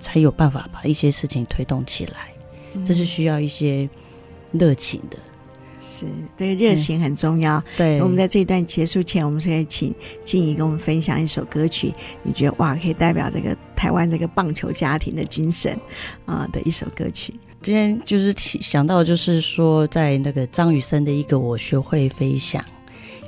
[0.00, 2.32] 才有办法把一些事情推动起来。
[2.84, 3.88] 这是需要一些
[4.50, 5.16] 热情的。
[5.78, 6.04] 是，
[6.36, 7.62] 对热情很重要。
[7.76, 15.72] 对，我们在这一段结束前，我们是可以请静怡跟我们分享一首歌曲，你觉得哇，可以代表这个台湾这个棒球家庭的精神
[16.24, 17.32] 啊、呃、的一首歌曲。
[17.66, 22.64] 今天就是提想到，就是说在那个张雨生的一个我学会飞翔，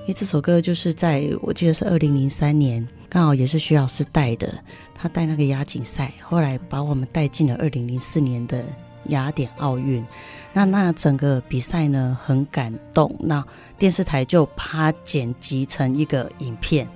[0.03, 4.55] 因为这首歌就是在我记得是二零零三年，刚好也是徐老师带的，
[4.95, 8.65] 他带那个亚锦赛，后来把我们带进了二零零四年的
[9.07, 10.07] 雅典奥运。
[10.53, 13.45] 那那整个比赛呢，很感动，那
[13.77, 16.89] 电视台就把它剪辑成一个影片，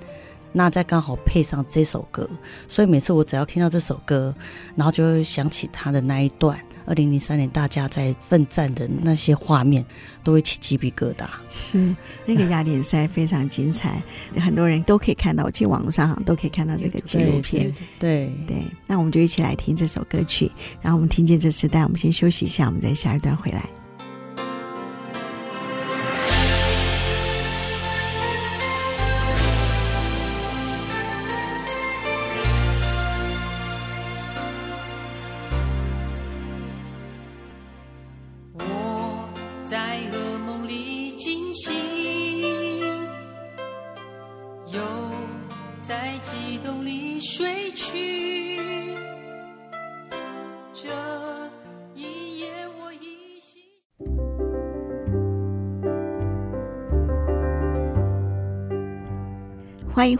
[0.52, 2.28] 那再刚好配上这首歌，
[2.68, 4.34] 所以每次我只要听到这首歌，
[4.76, 6.58] 然后就会想起他的那一段。
[6.84, 9.86] 二零零三年，大家在奋战的那些画面，
[10.24, 11.26] 都会起鸡皮疙瘩。
[11.48, 11.94] 是
[12.26, 14.02] 那个亚典赛非常精彩，
[14.34, 17.72] 很多人都可以看到，其实网络上都可以看到这个纪录片。
[18.00, 18.56] 对对，对，
[18.88, 23.81] 那我们就一起来听这首歌曲，然后我们听见这时代，我们先休息一下，我们再下一段回来。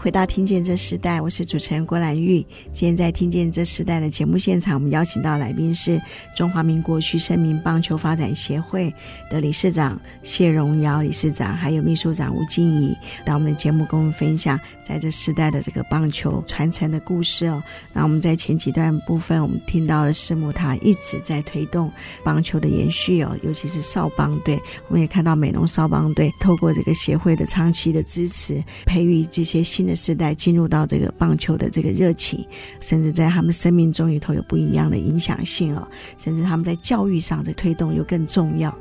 [0.03, 2.45] 回到《听见这时代》，我是主持人郭兰玉。
[2.73, 5.97] 今天在《听见这时代》的节目现场，我们邀请到来宾是
[6.35, 8.93] 中华民国徐胜民棒球发展协会
[9.29, 12.93] 的理事长谢荣尧理事长，还有秘书长吴静怡，
[13.25, 17.63] 到我们的节目跟我们分享在这时代的这个棒球传承的故事哦。
[17.93, 21.89] 那我们在前几段部分，我们听到了师母他一直在推动
[22.25, 24.61] 棒球的延续哦，尤其是少棒队。
[24.89, 29.63] 我们也看到美浓少棒队透过这个协会的长期的支持，培育这些。
[29.63, 32.45] 新的时代进入到这个棒球的这个热情，
[32.79, 38.75] 甚至在他们生命中里头有不一样的影响性哦，甚至他们在教育上的推动又更重要。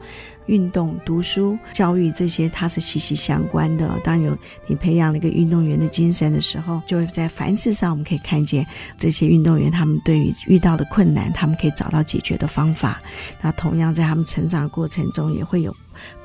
[0.47, 3.97] 运动、读书、教育这些，它是息息相关的。
[4.03, 8.67] 当有你培养了一个运动员的精神的时候，就会在凡事上我们可以看见
[8.99, 13.01] 这些运动员，他们对于遇到的困难，他们可以找到解决的方法。
[13.41, 15.75] 那同样在他们成长过程中，也会有。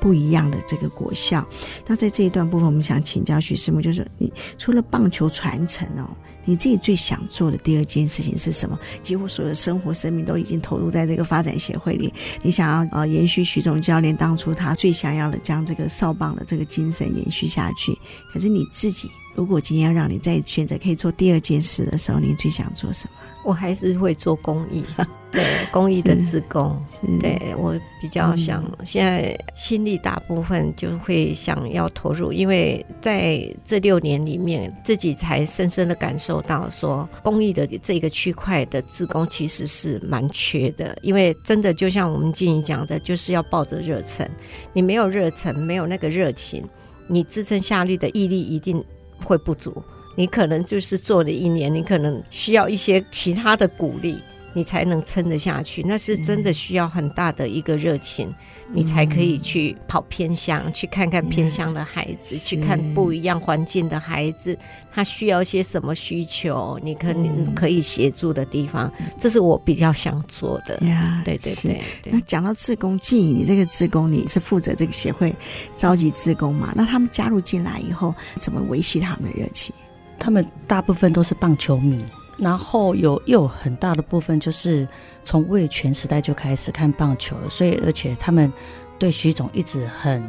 [0.00, 1.46] 不一样的这个国校。
[1.86, 6.08] 那在这一段部分，我们想请教徐师母，就是你除了棒球传承哦，
[6.44, 8.78] 你自己最想做的第二件事情是什么？
[9.02, 12.12] 几乎所有生活、生命都已经投入在这个发展协会里。
[12.42, 17.96] 你想要呃延续徐总教练当初他最想要的，将这个扫棒的这个精神延续下去。
[18.32, 23.12] 可是你自己，如果今天要让你再选择可以做第二件事的时候，你最想做什么？
[23.44, 24.84] 我还是会做公益。
[25.30, 26.82] 对公益的自工，
[27.20, 44.28] 对我比较想现在心力大部分就会想要投入，因为在这六年里面，自己才深深的感受受到说，公益的这个区块的自工其实是蛮缺的，因为真的就像我们经理讲的，就是要抱着热忱，
[44.74, 46.62] 你没有热忱，没有那个热情，
[47.06, 48.84] 你支撑下去的毅力一定
[49.24, 49.82] 会不足，
[50.16, 54.20] 你可能就是做了一年，你可能需要一些其他的鼓励。
[54.54, 58.34] 你才能撑得下去，那是真的需要很大的一个热情，
[58.72, 64.58] 你才可以去跑偏乡，嗯、去看看偏乡的孩子，去看不一样环境的孩子，
[64.92, 70.76] 他需要一些什么需求，你可能可以协助的地方，嗯，这是我比较想做的。
[70.86, 72.12] 呀，对对对，对。
[72.12, 75.34] 那讲到志工，静怡，你这个志工你是负责这个协会
[75.76, 76.72] 召集志工嘛？
[76.74, 79.74] 那他们加入进来以后，怎么维系他们的热情？
[80.18, 82.04] 他们大部分都是棒球迷。
[82.38, 84.86] 然后有又有很大的部分就是
[85.22, 88.50] 从魏全时代就开始看棒球了，所以而且他们
[88.98, 90.22] 对徐总一直很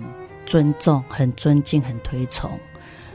[0.46, 2.50] 尊重、很尊敬、很推崇。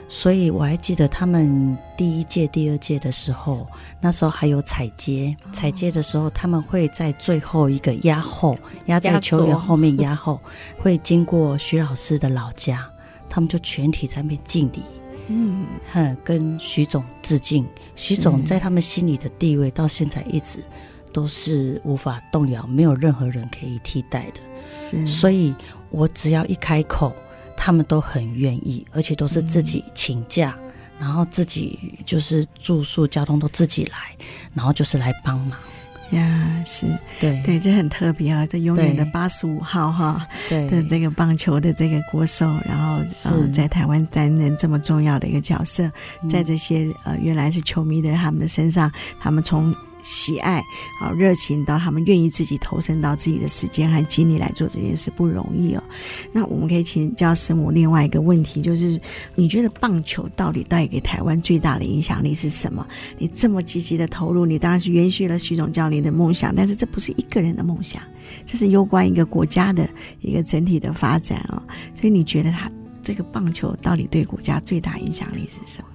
[0.06, 3.66] 所以我还记得他们第一届、第二届的时候，
[4.00, 10.38] 那时候还有踩街，踩街的时候他们会在最后一个压后，压在球员后面压后，
[10.78, 12.86] 会经过徐老师的老家，
[13.28, 14.82] 他们就全体在那边敬礼。
[15.28, 17.66] 嗯，哼，跟徐总致敬。
[17.96, 20.58] 徐总在他们心里的地位，到现在一直
[21.12, 24.40] 都是无法动摇，没有任何人可以替代的。
[24.66, 25.54] 是，所以
[25.90, 27.14] 我只要一开口，
[27.56, 34.16] 他们都很愿意，而且都是自己请假，嗯，然后自己就是住宿、交通都自己来，
[34.52, 35.58] 然后就是来帮忙。
[36.14, 36.86] 呀，是
[37.20, 38.46] 对对，这很特别啊！
[38.46, 45.90] 这永远的八十五号哈，对的这个棒球的这个国手，然后呃，在台湾担任这么重要的一个角色，
[46.28, 48.90] 在这些呃原来是球迷的他们的身上，
[49.20, 49.74] 他们从。
[50.04, 50.62] 喜爱
[51.00, 55.82] 啊，热情到他们愿意自己投身到自己的时间和精力来做这件事不容易哦。
[56.30, 59.00] 那我们可以请教师母另外一个问题，就是
[59.34, 62.86] 你觉得棒球到底带给台湾最大的影响力是什么？
[63.18, 68.02] 你这么积极的投入，你当然是延续了徐总教练的梦想，但是这不是一个人的梦想，
[68.44, 69.88] 这是攸关一个国家的
[70.20, 71.62] 一个整体的发展哦。
[71.94, 72.70] 所以你觉得他
[73.02, 75.88] 这个棒球到底对国家最大影响力是什么？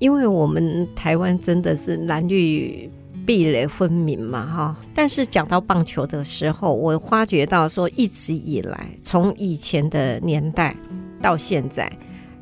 [0.00, 2.90] 因为我们台湾真的是蓝绿。
[3.26, 4.76] 壁垒分明嘛，哈！
[4.94, 10.76] 但是讲到棒球的时候，我发觉到说，一直以来，从以前的年代
[11.22, 11.90] 到现在，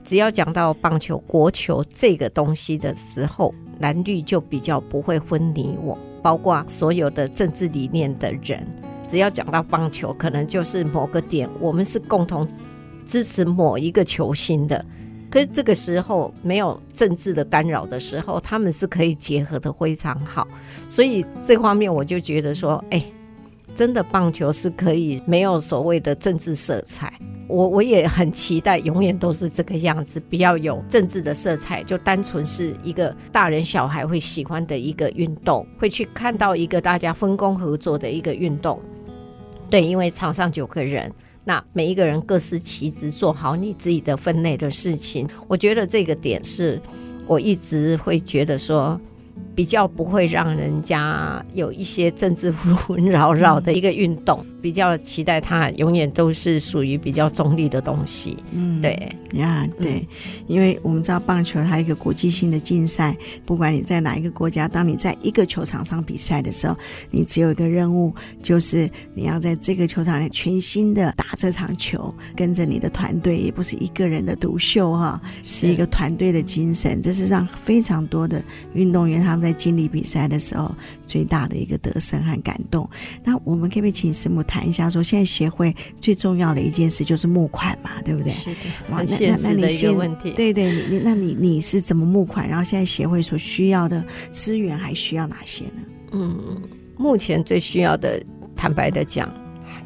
[0.03, 8.67] 只要讲到棒球、国球这个东西的时候，蓝绿就比较不会分你我，包括所有的政治理念的人，
[9.09, 12.47] 只要讲到棒球，可能就是某个点，我们是共同
[13.07, 14.85] 支持某一个球星的。
[15.33, 20.47] 可是这个时候没有政治的干扰的时候，他们是可以结合的非常好，
[20.91, 23.03] 所以这方面我就觉得说，哎，
[23.75, 27.11] 真的棒球是可以没有所谓的政治色彩。
[27.49, 38.79] 我我也很期待永远都是这个样子，不要有政治的色彩，就单纯是一个大人小孩会喜欢的一个运动，会去看到一个大家分工合作的一个运动。
[39.71, 41.11] 对，因为场上九个人。
[41.45, 45.29] 那每一个人各司其职，做好你自己的分内的事情。
[45.49, 46.81] 我觉得这个点是
[47.27, 49.01] 我一直会觉得说。
[49.55, 58.37] 比较不会让人家有一些政治纷纷扰扰的一个运动，比较期待它永远都是属于比较中立的东西。
[58.53, 58.97] 嗯，对
[59.33, 60.07] 呀，对，嗯，
[60.47, 66.75] 因为我们知道棒球它一个国际性的竞赛，不管你在哪一个国家，当你在一个球场上比赛的时候，
[67.11, 78.43] 你只有一个任务，就是你要在这个球场里全新的打这场球，跟着你的团队，也不是一个人的独秀哈，是一个团队的精神，这是让非常多的
[78.73, 79.42] 运动员他们。
[79.43, 80.75] 在经历比赛的时候，
[81.07, 82.89] 最大的一个得胜和感动。
[83.25, 88.31] 那我们可不可以请师母谈一下说，说现在协会最重要的一件事就是募款嘛，对不对？
[88.31, 90.31] 是的，很现实的一个问题。
[90.31, 92.49] 对对，你你那你你是怎么募款？
[92.49, 95.83] 然后现在协会所需要的资源还需要哪些呢？
[96.13, 96.63] 嗯，
[96.97, 98.23] 目前最需要的，
[98.55, 99.29] 坦白的讲，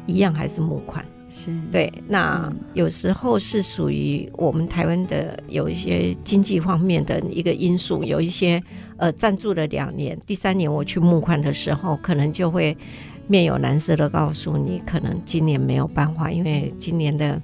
[0.05, 1.03] 一样还是募款。
[1.37, 8.61] 是对，那有时候是属于我们台湾的有一些经济方面的一个因素，有一些
[8.97, 12.75] 呃暂住了两年，第三年我去募款的时候，可能就会
[13.27, 17.39] 面有难色的告诉你，可能今年没有办法，因为今年的。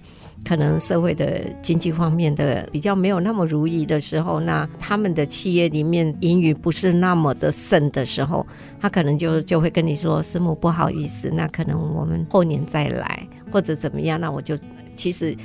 [0.45, 8.45] 可能社会的经济方面的比较没有那么如意的时候，那他们的企业里面盈余不是那么的盛的时候，
[8.81, 14.57] 他可能就就会跟你说：“师母不好意思，那可能我们后年再来，或者怎么样。”那我就
[14.93, 15.35] 其实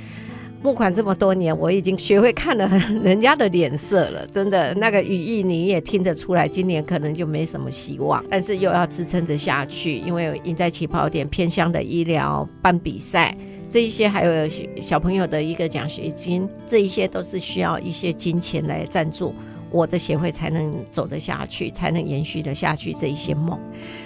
[0.61, 2.67] 募款这么多年，我已经学会看了
[3.01, 13.35] 人家的脸色了， 真的那个语义你也听得出来，今年可能就没什么希望，但是又要支撑着下去，因为赢在起跑点，偏乡的医疗办比赛。
[13.69, 14.47] 这一些还有
[14.81, 19.33] 小朋友的一个奖学金，这一些都是需要一些金钱来赞助。
[19.71, 23.57] 我的协会才能走得下去，才能延续得下去这一些梦。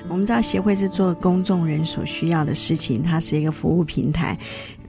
[0.10, 4.38] 我们知道协会是做公众人所需要的事情，它是一个服务平台。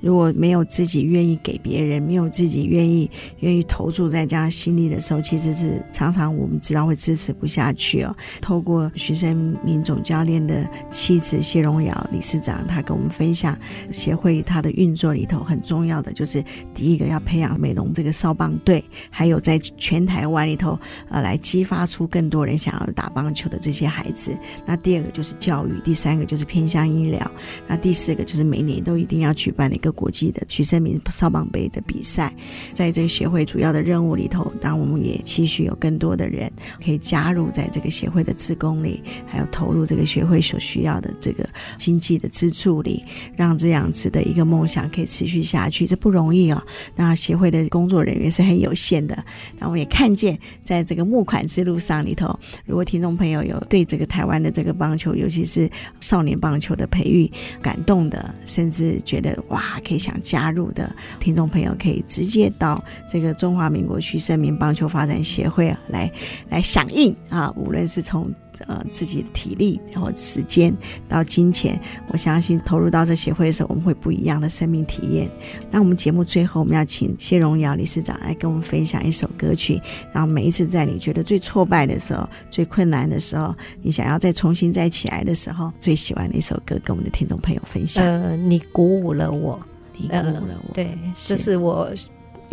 [0.05, 8.15] 如果没有自己愿意给别人，没有自己愿意愿意投注在这样心力的时候，其实是常常我们知道会支持不下去哦。
[8.43, 13.59] 透过徐生明总教练的妻子谢荣瑶理事长，他跟我们分享
[13.91, 16.45] 协会它的运作里头很重要的就是
[16.75, 20.79] 第一个要培养美容这个少棒队，还有在全台湾里头
[21.09, 24.37] 呃来激发出更多人想要打棒球的这些孩子。
[24.67, 27.31] 那第二个就是教育，第三个就是偏向医疗，
[27.67, 29.94] 那第四个就是每年都一定要举办的一个。
[29.95, 32.35] 国际的徐生明少棒杯的比赛，
[32.73, 36.51] 在这个协会主要的任务里头，当然我们也期许有更多的人
[36.85, 43.05] 可以加入在这个协会的志工里，还有投入这个协会所需要的这个经济的资助里，
[43.37, 46.63] 让这样子的一个梦想可以持续下去，这不容易哦。
[46.97, 49.25] 那协会的工作人员是很有限的，
[49.59, 55.71] 那我们也看见在这个募款之路上里头，如果听众朋友有对这个台湾的这个棒球，尤其是
[56.01, 57.31] 少年棒球的培育
[57.63, 59.74] 感动的，甚至觉得哇。
[59.81, 66.11] 可以想加入的听众朋友，可以直接到这个中华民国区生明棒球发展协会来
[66.49, 67.53] 来响应啊！
[67.57, 68.33] 无论是从
[68.67, 70.75] 呃自己的体力然后时间
[71.09, 75.31] 到金钱，我相信投入到这协会的时候，我们会不一样的生命体验。
[75.71, 79.81] 那我们节目最后，我们要请谢荣尧理事长来跟我们分享一首歌曲。
[80.13, 88.05] 然后每一次在你觉得最挫败的时候、最困难的时候，你想要再重新再起来的时候，最喜欢的一首歌，跟我们的听众朋友分享。
[88.05, 89.61] 呃，你鼓舞了我。
[89.97, 91.89] 你鼓舞了我，呃、对，这是我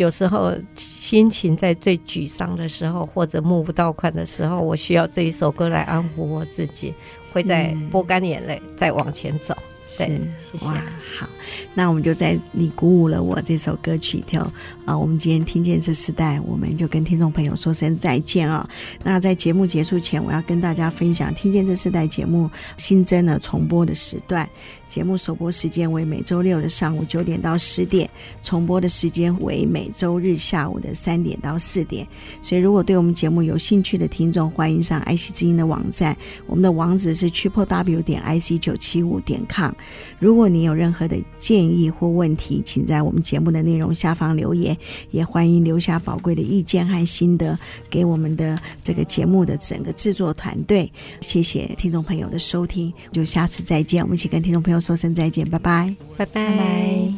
[0.02, 6.92] 有时候心情在最沮丧的时候，或者募不到款的时候，我需要这一首歌来安抚我自己，
[7.32, 9.56] 会在拨干眼泪，再往前走。
[9.98, 10.66] 对，谢谢。
[10.66, 11.28] 好，
[11.74, 14.46] 那我们就在你鼓舞了我这首歌曲里头
[14.84, 18.68] 啊，我们今天听见这时代，我们就跟听众朋友说声再见啊。
[19.02, 24.48] 那在节目结束前，我要跟大家分享，听见这时代节目新增了重播的时段。
[24.88, 28.08] 节目首播时间为每周六的上午九点到十点，
[28.42, 32.06] 重播的时间为每周日下午的三点到四点。
[32.42, 36.14] 所以，如果对我们节目有兴趣的听众，欢迎上 IC 之音的网站，
[36.46, 39.72] 我们的网址是 triple w 点 ic 九七五点 com。
[40.18, 44.76] 如果你有任何的建议或问题，请在我们节目的内容下方留言，
[45.10, 47.58] 也欢迎留下宝贵的意见和心得
[47.88, 50.92] 给我们的这个节目的整个制作团队。
[51.22, 54.82] 谢谢听众朋友的收听，就下次再见，我们一起跟听众朋友。
[54.82, 57.14] 说声再见，拜拜，拜拜。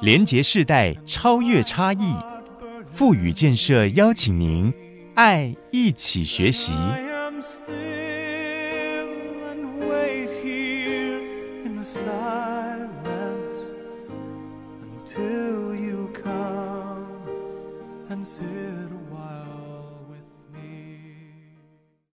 [0.00, 2.14] 连结世代，超越差异，
[2.92, 4.72] 富予建设邀请您，
[5.14, 6.72] 爱一起学习。